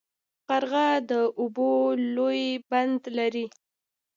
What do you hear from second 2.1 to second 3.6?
لوی بند لري.